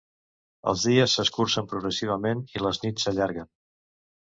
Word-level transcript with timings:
Els 0.71 0.85
dies 0.91 1.13
s'escurcen 1.17 1.69
progressivament 1.75 2.43
i 2.57 2.65
les 2.65 2.83
nits 2.87 3.09
s'allarguen. 3.09 3.55